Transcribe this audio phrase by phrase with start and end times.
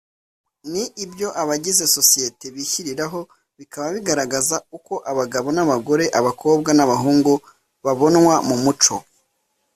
[0.71, 3.19] ni ibyo abagize sosiyete bishyiriraho
[3.57, 7.33] bikaba bigaragaza uko abagabo n abagore abakobwa n abahungu
[7.85, 8.95] babonwa mu muco